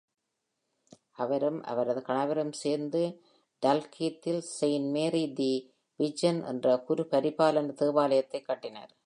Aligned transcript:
அவரும் 1.11 1.59
அவரது 1.63 2.01
கணவரும் 2.01 2.53
சேர்ந்து 2.61 3.01
டல்கீத்தில் 3.63 4.41
செயிண்ட் 4.59 4.89
மேரி 4.91 5.23
தி 5.33 5.51
விர்ஜின் 5.99 6.41
என்ற 6.45 6.75
குருபரிபாலன 6.87 7.73
தேவாலயத்தை 7.73 8.41
கட்டினர். 8.41 8.91